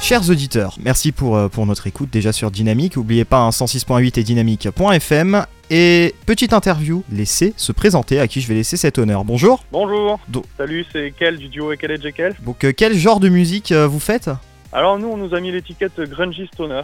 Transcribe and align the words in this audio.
Chers 0.00 0.28
auditeurs, 0.28 0.74
merci 0.80 1.12
pour, 1.12 1.36
euh, 1.36 1.48
pour 1.48 1.66
notre 1.66 1.86
écoute 1.86 2.08
déjà 2.10 2.32
sur 2.32 2.50
Dynamique. 2.50 2.96
N'oubliez 2.96 3.24
pas 3.24 3.38
un 3.38 3.50
106.8 3.50 4.18
et 4.18 4.24
dynamique.fm. 4.24 5.46
Et 5.70 6.14
petite 6.26 6.52
interview, 6.52 7.04
laissez 7.12 7.54
se 7.56 7.70
présenter 7.70 8.18
à 8.18 8.26
qui 8.26 8.40
je 8.40 8.48
vais 8.48 8.54
laisser 8.54 8.76
cet 8.76 8.98
honneur. 8.98 9.22
Bonjour. 9.24 9.62
Bonjour. 9.70 10.18
Do- 10.26 10.44
Salut, 10.56 10.84
c'est 10.92 11.12
Kel 11.16 11.36
du 11.36 11.48
duo 11.48 11.70
Ekel 11.72 11.92
et 11.92 12.00
Jekyll. 12.00 12.34
Donc 12.42 12.64
euh, 12.64 12.72
quel 12.76 12.96
genre 12.96 13.20
de 13.20 13.28
musique 13.28 13.70
euh, 13.70 13.86
vous 13.86 14.00
faites? 14.00 14.30
Alors 14.72 14.98
nous, 14.98 15.06
on 15.08 15.16
nous 15.16 15.32
a 15.34 15.40
mis 15.40 15.52
l'étiquette 15.52 16.00
grungy 16.00 16.48
stoner. 16.52 16.82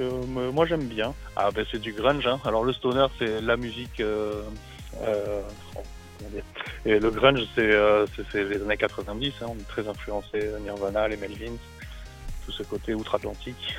Euh, 0.00 0.10
moi, 0.52 0.66
j'aime 0.66 0.86
bien. 0.86 1.12
Ah 1.36 1.50
ben 1.54 1.64
c'est 1.70 1.80
du 1.80 1.92
grunge. 1.92 2.26
Hein. 2.26 2.40
Alors 2.44 2.64
le 2.64 2.72
stoner, 2.72 3.06
c'est 3.20 3.40
la 3.40 3.56
musique. 3.56 4.02
Comment 6.22 6.34
dire. 6.34 6.44
Et 6.86 6.98
le 6.98 7.10
grunge, 7.10 7.40
c'est 7.54 7.70
euh, 7.72 8.06
les 8.34 8.62
années 8.62 8.76
90. 8.76 9.32
Hein. 9.42 9.46
On 9.48 9.54
est 9.54 9.68
très 9.68 9.86
influencé 9.88 10.50
Nirvana, 10.62 11.08
les 11.08 11.16
Melvins, 11.16 11.56
tout 12.46 12.52
ce 12.52 12.62
côté 12.62 12.94
outre-Atlantique. 12.94 13.76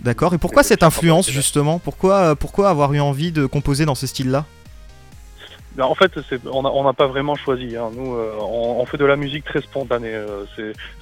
D'accord. 0.00 0.34
Et 0.34 0.38
pourquoi 0.38 0.60
Et 0.62 0.64
cette 0.64 0.82
influence 0.82 1.30
justement? 1.30 1.78
Pourquoi, 1.78 2.14
euh, 2.16 2.34
pourquoi 2.34 2.68
avoir 2.68 2.92
eu 2.92 3.00
envie 3.00 3.32
de 3.32 3.46
composer 3.46 3.86
dans 3.86 3.94
ce 3.94 4.06
style-là 4.06 4.44
Ben, 5.74 5.84
en 5.84 5.94
fait, 5.94 6.12
on 6.46 6.84
n'a 6.84 6.92
pas 6.92 7.06
vraiment 7.06 7.34
choisi. 7.34 7.76
Hein. 7.76 7.90
Nous, 7.94 8.14
euh, 8.14 8.34
on, 8.40 8.80
on 8.80 8.86
fait 8.86 8.98
de 8.98 9.06
la 9.06 9.16
musique 9.16 9.44
très 9.44 9.62
spontanée. 9.62 10.14
euh, 10.14 10.44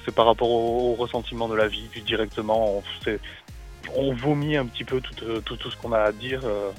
c'est 0.05 0.15
par 0.15 0.25
rapport 0.25 0.49
au, 0.49 0.91
au 0.91 0.95
ressentiment 0.95 1.47
de 1.49 1.55
la 1.55 1.67
vie, 1.67 1.87
puis 1.91 2.01
directement. 2.01 2.77
On, 2.77 2.83
on 3.95 4.13
vomit 4.15 4.57
un 4.57 4.65
petit 4.65 4.83
peu 4.83 4.99
tout, 5.01 5.13
tout, 5.41 5.55
tout 5.57 5.71
ce 5.71 5.77
qu'on 5.77 5.91
a 5.91 5.99
à 5.99 6.11
dire. 6.11 6.41
euh, 6.45 6.71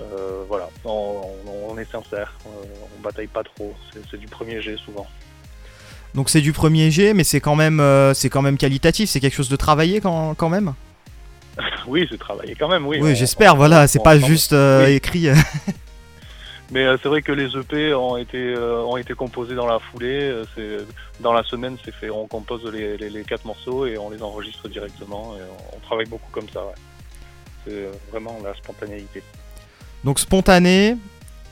euh, 0.00 0.44
voilà, 0.48 0.68
on, 0.84 1.76
est 1.78 1.90
sincère. 1.90 2.34
euh, 2.46 2.64
on 2.98 3.02
bataille 3.02 3.28
pas 3.28 3.44
trop. 3.44 3.74
C'est 4.10 4.16
du 4.18 4.26
premier 4.26 4.60
jet 4.60 4.76
souvent. 4.76 5.06
Donc 6.14 6.30
c'est 6.30 6.40
du 6.40 6.52
premier 6.52 6.90
jet, 6.90 7.14
mais 7.14 7.24
c'est 7.24 7.40
quand 7.40 7.56
même 7.56 7.80
euh, 7.80 8.14
c'est 8.14 8.28
quand 8.28 8.42
même 8.42 8.56
qualitatif. 8.56 9.10
C'est 9.10 9.20
quelque 9.20 9.34
chose 9.34 9.48
de 9.48 9.56
travaillé 9.56 10.00
quand, 10.00 10.34
quand 10.34 10.48
même? 10.48 10.74
Oui, 11.86 12.06
c'est 12.10 12.18
travaillé 12.18 12.54
quand 12.54 12.68
même. 12.68 12.86
Oui, 12.86 12.98
Oui, 13.00 13.14
j'espère. 13.14 13.56
Voilà, 13.56 13.86
c'est 13.86 14.02
pas 14.02 14.18
juste 14.18 14.52
euh, 14.52 14.86
oui. 14.86 14.94
écrit. 14.94 15.28
Mais 16.72 16.86
c'est 17.02 17.08
vrai 17.08 17.20
que 17.22 17.30
les 17.30 17.56
EP 17.56 17.94
ont 17.94 18.16
été 18.16 18.56
ont 18.56 18.96
été 18.96 19.14
composés 19.14 19.54
dans 19.54 19.66
la 19.66 19.78
foulée. 19.78 20.42
dans 21.20 21.32
la 21.32 21.44
semaine, 21.44 21.76
c'est 21.84 21.94
fait. 21.94 22.10
On 22.10 22.26
compose 22.26 22.64
les, 22.72 22.96
les, 22.96 23.10
les 23.10 23.22
quatre 23.22 23.44
morceaux 23.44 23.86
et 23.86 23.98
on 23.98 24.10
les 24.10 24.22
enregistre 24.22 24.68
directement. 24.68 25.36
Et 25.36 25.42
on, 25.42 25.76
on 25.76 25.80
travaille 25.80 26.06
beaucoup 26.06 26.30
comme 26.32 26.48
ça. 26.48 26.64
Ouais. 26.64 26.72
C'est 27.66 27.90
vraiment 28.10 28.38
la 28.42 28.54
spontanéité. 28.54 29.22
Donc 30.04 30.18
spontané, 30.20 30.96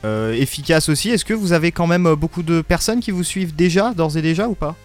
euh, 0.05 0.33
efficace 0.33 0.89
aussi. 0.89 1.09
Est-ce 1.09 1.25
que 1.25 1.33
vous 1.33 1.53
avez 1.53 1.71
quand 1.71 1.87
même 1.87 2.05
euh, 2.07 2.15
beaucoup 2.15 2.43
de 2.43 2.61
personnes 2.61 2.99
qui 2.99 3.11
vous 3.11 3.23
suivent 3.23 3.55
déjà, 3.55 3.93
d'ores 3.93 4.17
et 4.17 4.21
déjà 4.21 4.47
ou 4.47 4.55
pas? 4.55 4.75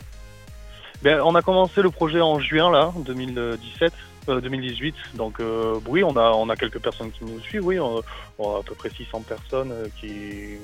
Ben, 1.02 1.20
on 1.24 1.34
a 1.34 1.42
commencé 1.42 1.82
le 1.82 1.90
projet 1.90 2.20
en 2.20 2.40
juin 2.40 2.70
là, 2.70 2.92
2017. 3.04 3.92
euh, 4.28 4.40
2018, 4.40 4.94
donc 5.14 5.40
euh, 5.40 5.78
oui, 5.86 6.02
on 6.04 6.16
a 6.16 6.30
on 6.32 6.48
a 6.48 6.56
quelques 6.56 6.80
personnes 6.80 7.10
qui 7.10 7.24
nous 7.24 7.40
suivent, 7.40 7.64
oui, 7.64 7.78
on, 7.78 8.02
on 8.38 8.56
a 8.56 8.58
à 8.58 8.62
peu 8.62 8.74
près 8.74 8.90
600 8.90 9.22
personnes 9.22 9.72
qui 10.00 10.56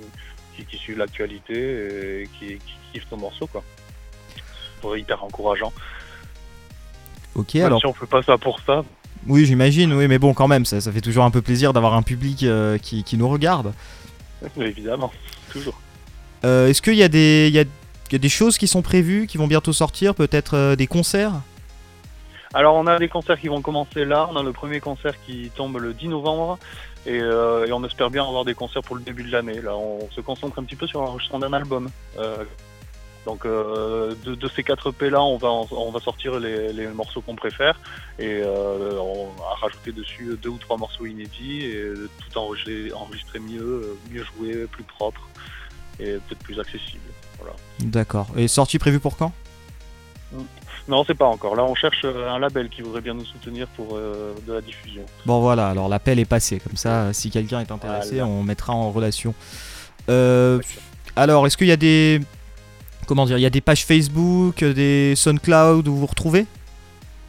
qui, 0.56 0.64
qui 0.64 0.76
suivent 0.76 0.98
l'actualité 0.98 2.22
et 2.22 2.28
qui, 2.38 2.46
qui 2.58 2.74
kiffent 2.92 3.10
nos 3.10 3.16
morceaux 3.18 3.46
quoi. 3.46 3.62
C'est 4.82 5.00
hyper 5.00 5.24
encourageant. 5.24 5.72
Ok, 7.34 7.54
Même 7.54 7.66
alors 7.66 7.80
si 7.80 7.86
on 7.86 7.94
fait 7.94 8.06
pas 8.06 8.22
ça 8.22 8.38
pour 8.38 8.60
ça, 8.60 8.84
oui, 9.28 9.44
j'imagine, 9.46 9.92
oui, 9.92 10.06
mais 10.08 10.18
bon, 10.18 10.34
quand 10.34 10.48
même, 10.48 10.64
ça, 10.64 10.80
ça 10.80 10.92
fait 10.92 11.00
toujours 11.00 11.24
un 11.24 11.30
peu 11.30 11.42
plaisir 11.42 11.72
d'avoir 11.72 11.94
un 11.94 12.02
public 12.02 12.42
euh, 12.42 12.78
qui, 12.78 13.04
qui 13.04 13.16
nous 13.16 13.28
regarde. 13.28 13.72
Évidemment, 14.60 15.10
toujours. 15.50 15.80
Euh, 16.44 16.68
Est-ce 16.68 16.82
qu'il 16.82 16.94
y, 16.96 17.02
a 17.02 17.08
des- 17.08 17.46
il 17.48 17.54
y, 17.54 17.58
a, 17.58 17.64
y 18.12 18.14
a 18.14 18.18
des 18.18 18.28
choses 18.28 18.58
qui 18.58 18.66
sont 18.68 18.82
prévues, 18.82 19.26
qui 19.26 19.38
vont 19.38 19.46
bientôt 19.46 19.72
sortir, 19.72 20.14
peut-être 20.14 20.54
euh, 20.56 20.76
des 20.76 20.86
concerts? 20.86 21.32
Alors 22.52 22.76
on 22.76 22.86
a 22.86 22.98
des 23.00 23.08
concerts 23.08 23.40
qui 23.40 23.48
vont 23.48 23.62
commencer 23.62 24.04
là, 24.04 24.28
on 24.30 24.36
a 24.36 24.42
le 24.42 24.52
premier 24.52 24.78
concert 24.78 25.14
qui 25.26 25.50
tombe 25.56 25.76
le 25.78 25.92
10 25.92 26.06
novembre 26.08 26.58
et, 27.04 27.16
et 27.16 27.72
on 27.72 27.84
espère 27.84 28.10
bien 28.10 28.22
avoir 28.24 28.44
des 28.44 28.54
concerts 28.54 28.82
pour 28.82 28.94
le 28.94 29.02
début 29.02 29.24
de 29.24 29.32
l'année. 29.32 29.60
Là 29.60 29.74
on 29.76 30.08
se 30.14 30.20
concentre 30.20 30.56
un 30.60 30.62
petit 30.62 30.76
peu 30.76 30.86
sur 30.86 31.00
l'enregistrement 31.02 31.40
d'un 31.40 31.52
album. 31.52 31.88
Donc 33.26 33.46
euh, 33.46 34.14
de, 34.24 34.34
de 34.34 34.48
ces 34.54 34.62
quatre 34.62 34.90
EP 34.90 35.08
là 35.08 35.22
on 35.22 35.38
va, 35.38 35.48
on 35.48 35.90
va 35.90 36.00
sortir 36.00 36.38
les, 36.38 36.72
les 36.72 36.86
morceaux 36.88 37.22
qu'on 37.22 37.36
préfère 37.36 37.80
et 38.18 38.42
euh, 38.44 38.98
on 39.00 39.28
va 39.40 39.54
rajouter 39.62 39.92
dessus 39.92 40.38
deux 40.42 40.50
ou 40.50 40.58
trois 40.58 40.76
morceaux 40.76 41.06
inédits 41.06 41.64
et 41.64 41.92
tout 41.94 42.38
enregistrer, 42.38 42.92
enregistrer 42.92 43.38
mieux, 43.38 43.96
mieux 44.10 44.24
joué, 44.36 44.66
plus 44.70 44.84
propre 44.84 45.22
et 45.98 46.12
peut-être 46.14 46.42
plus 46.42 46.60
accessible. 46.60 47.00
Voilà. 47.38 47.54
D'accord. 47.80 48.26
Et 48.36 48.46
sortie 48.48 48.78
prévue 48.78 49.00
pour 49.00 49.16
quand? 49.16 49.32
Non, 50.86 51.02
c'est 51.06 51.14
pas 51.14 51.26
encore. 51.26 51.56
Là, 51.56 51.64
on 51.64 51.74
cherche 51.74 52.02
euh, 52.04 52.28
un 52.28 52.38
label 52.38 52.68
qui 52.68 52.82
voudrait 52.82 53.00
bien 53.00 53.14
nous 53.14 53.24
soutenir 53.24 53.66
pour 53.68 53.96
euh, 53.96 54.34
de 54.46 54.52
la 54.52 54.60
diffusion. 54.60 55.02
Bon 55.24 55.40
voilà, 55.40 55.68
alors 55.68 55.88
l'appel 55.88 56.18
est 56.18 56.24
passé, 56.26 56.60
comme 56.60 56.76
ça, 56.76 57.12
si 57.14 57.30
quelqu'un 57.30 57.60
est 57.60 57.70
intéressé, 57.70 58.16
Voilà. 58.16 58.26
on 58.26 58.42
mettra 58.42 58.74
en 58.74 58.90
relation. 58.90 59.34
Euh, 60.10 60.60
alors, 61.16 61.46
est-ce 61.46 61.56
qu'il 61.56 61.68
y 61.68 61.72
a 61.72 61.76
des... 61.78 62.20
Comment 63.06 63.26
dire 63.26 63.38
Il 63.38 63.42
y 63.42 63.46
a 63.46 63.50
des 63.50 63.60
pages 63.60 63.84
Facebook, 63.84 64.64
des 64.64 65.14
SoundCloud 65.16 65.86
où 65.88 65.92
vous 65.92 66.00
vous 66.00 66.06
retrouvez 66.06 66.46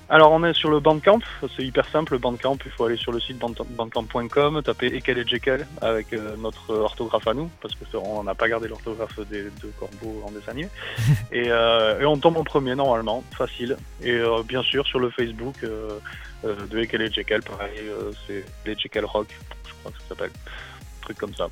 Alors, 0.09 0.31
on 0.31 0.43
est 0.43 0.53
sur 0.53 0.69
le 0.69 0.79
Bandcamp. 0.79 1.19
C'est 1.55 1.63
hyper 1.63 1.87
simple, 1.89 2.13
le 2.13 2.19
Bandcamp. 2.19 2.57
Il 2.65 2.71
faut 2.71 2.85
aller 2.85 2.97
sur 2.97 3.11
le 3.11 3.19
site 3.19 3.37
band- 3.37 3.53
bandcamp.com, 3.71 4.61
taper 4.63 4.87
Ekel 4.87 5.17
et 5.17 5.27
Jekyll 5.27 5.65
avec 5.81 6.13
euh, 6.13 6.35
notre 6.37 6.73
orthographe 6.73 7.27
à 7.27 7.33
nous, 7.33 7.49
parce 7.61 7.73
que 7.75 7.83
on 7.97 8.23
n'a 8.23 8.35
pas 8.35 8.47
gardé 8.47 8.67
l'orthographe 8.67 9.19
des 9.29 9.43
deux 9.61 9.73
corbeaux 9.79 10.23
en 10.25 10.31
dessin 10.31 10.51
animé. 10.51 10.69
et, 11.31 11.45
euh, 11.47 11.99
et 11.99 12.05
on 12.05 12.17
tombe 12.17 12.37
en 12.37 12.43
premier 12.43 12.75
normalement, 12.75 13.23
facile. 13.37 13.77
Et 14.01 14.11
euh, 14.11 14.43
bien 14.43 14.63
sûr, 14.63 14.85
sur 14.85 14.99
le 14.99 15.09
Facebook 15.09 15.55
de 15.63 16.79
Ekel 16.79 17.01
et 17.01 17.11
Jekyll, 17.11 17.41
pareil, 17.41 17.81
c'est 18.27 18.45
les 18.65 18.75
Jekyll 18.77 19.05
Rock, 19.05 19.27
je 19.67 19.73
crois 19.81 19.91
que 19.91 19.97
ça 19.97 20.09
s'appelle. 20.09 20.31
Un 20.35 21.03
truc 21.05 21.17
comme 21.17 21.33
ça. 21.35 21.47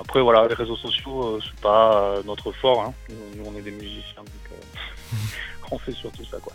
Après, 0.00 0.20
voilà, 0.20 0.46
les 0.46 0.54
réseaux 0.54 0.76
sociaux, 0.76 1.24
euh, 1.24 1.40
c'est 1.42 1.60
pas 1.60 2.02
euh, 2.02 2.22
notre 2.26 2.52
fort. 2.52 2.82
Hein. 2.82 2.92
Nous, 3.36 3.44
on 3.46 3.56
est 3.58 3.62
des 3.62 3.70
musiciens, 3.70 4.22
donc 4.22 4.52
euh, 4.52 5.16
on 5.70 5.78
fait 5.78 5.92
surtout 5.92 6.24
ça, 6.24 6.38
quoi. 6.42 6.52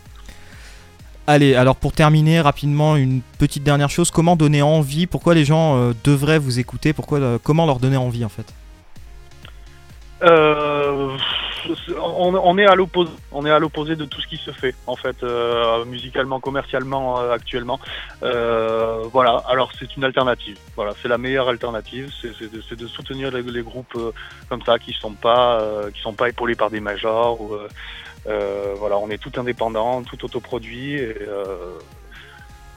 Allez, 1.25 1.55
alors 1.55 1.77
pour 1.77 1.93
terminer 1.93 2.41
rapidement, 2.41 2.97
une 2.97 3.21
petite 3.39 3.63
dernière 3.63 3.89
chose, 3.89 4.11
comment 4.11 4.35
donner 4.35 4.61
envie? 4.61 5.07
Pourquoi 5.07 5.33
les 5.33 5.45
gens 5.45 5.77
euh, 5.77 5.93
devraient 6.03 6.39
vous 6.39 6.59
écouter? 6.59 6.91
Pourquoi, 6.91 7.19
euh, 7.19 7.37
Comment 7.41 7.65
leur 7.65 7.79
donner 7.79 7.95
envie 7.95 8.25
en 8.25 8.29
fait? 8.29 8.45
Euh, 10.23 10.62
on, 11.89 12.57
est 12.57 12.65
à 12.65 12.75
l'opposé, 12.75 13.11
on 13.31 13.45
est 13.45 13.51
à 13.51 13.59
l'opposé 13.59 13.95
de 13.95 14.05
tout 14.05 14.21
ce 14.21 14.27
qui 14.27 14.37
se 14.37 14.51
fait 14.51 14.75
en 14.87 14.95
fait, 14.95 15.23
euh, 15.23 15.85
musicalement, 15.85 16.39
commercialement 16.39 17.19
euh, 17.19 17.31
actuellement. 17.31 17.79
Euh, 18.23 19.03
voilà. 19.11 19.43
Alors 19.47 19.71
c'est 19.77 19.95
une 19.95 20.03
alternative. 20.03 20.57
Voilà, 20.75 20.93
c'est 21.01 21.07
la 21.07 21.17
meilleure 21.17 21.49
alternative. 21.49 22.11
C'est 22.21 22.75
de, 22.75 22.87
soutenir 22.87 23.31
les, 23.31 23.41
les 23.41 23.61
groupes 23.61 23.95
euh, 23.95 24.11
comme 24.49 24.61
ça 24.63 24.79
qui 24.79 24.93
sont 24.93 25.13
pas, 25.13 25.61
euh, 25.61 25.91
qui 25.91 26.01
sont 26.01 26.13
pas 26.13 26.29
épaulés 26.29 26.55
par 26.55 26.69
des 26.69 26.79
majors. 26.79 27.41
Ou, 27.41 27.57
euh, 28.27 28.73
voilà, 28.77 28.97
on 28.97 29.09
est 29.09 29.17
tout 29.17 29.31
indépendant, 29.37 30.03
tout 30.03 30.23
autoproduit. 30.23 30.93
Et, 30.93 31.15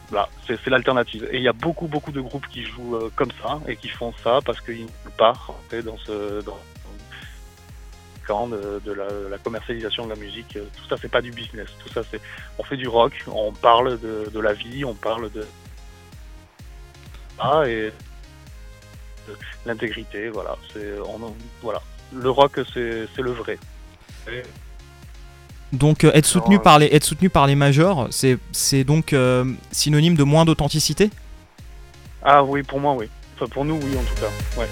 voilà, 0.08 0.28
c'est 0.46 0.68
l'alternative. 0.68 1.28
Et 1.32 1.38
il 1.38 1.42
y 1.42 1.48
a 1.48 1.52
beaucoup, 1.52 1.88
beaucoup 1.88 2.12
de 2.12 2.20
groupes 2.20 2.46
qui 2.46 2.62
jouent 2.62 3.10
comme 3.16 3.32
ça 3.42 3.58
et 3.66 3.74
qui 3.74 3.88
font 3.88 4.12
ça 4.22 4.38
parce 4.44 4.60
qu'ils 4.60 4.84
ne 4.84 5.24
rentrer 5.24 5.82
dans 5.82 5.98
ce, 5.98 6.42
dans, 6.42 6.56
camp 8.26 8.46
de, 8.48 8.80
de 8.84 8.92
la, 8.92 9.06
la 9.30 9.38
commercialisation 9.38 10.04
de 10.04 10.10
la 10.10 10.16
musique. 10.16 10.56
Euh, 10.56 10.64
Tout 10.76 10.88
ça, 10.88 10.96
c'est 11.00 11.10
pas 11.10 11.22
du 11.22 11.30
business. 11.30 11.68
Tout 11.82 11.92
ça, 11.92 12.02
c'est 12.10 12.20
on 12.58 12.62
fait 12.62 12.76
du 12.76 12.88
rock, 12.88 13.14
on 13.26 13.52
parle 13.52 13.98
de, 14.00 14.30
de 14.32 14.40
la 14.40 14.52
vie, 14.52 14.84
on 14.84 14.94
parle 14.94 15.30
de 15.30 15.46
ah 17.38 17.62
et 17.66 17.92
de 19.28 19.34
l'intégrité. 19.66 20.28
Voilà, 20.28 20.56
c'est 20.72 20.98
on, 21.00 21.34
voilà. 21.62 21.82
Le 22.12 22.30
rock, 22.30 22.60
c'est 22.72 23.22
le 23.28 23.32
vrai. 23.32 23.58
Et 24.28 24.42
Donc 25.72 26.04
euh, 26.04 26.12
être, 26.14 26.26
soutenu 26.26 26.56
Alors, 26.56 26.62
par 26.62 26.78
les, 26.78 26.86
être 26.86 27.04
soutenu 27.04 27.28
par 27.28 27.46
les 27.46 27.56
majors, 27.56 28.08
c'est 28.10 28.38
c'est 28.52 28.84
donc 28.84 29.12
euh, 29.12 29.44
synonyme 29.72 30.16
de 30.16 30.24
moins 30.24 30.44
d'authenticité? 30.44 31.10
Ah 32.22 32.42
oui, 32.42 32.62
pour 32.62 32.80
moi, 32.80 32.94
oui. 32.94 33.08
Enfin, 33.34 33.46
pour 33.46 33.64
nous, 33.64 33.74
oui, 33.74 33.96
en 33.96 34.02
tout 34.02 34.20
cas. 34.20 34.60
Ouais. 34.60 34.68